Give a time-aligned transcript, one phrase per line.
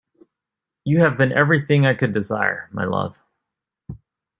[0.83, 3.19] You have been everything I could desire, my love.